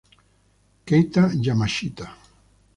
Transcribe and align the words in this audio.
Keita 0.87 1.23
Yamashita 1.45 2.05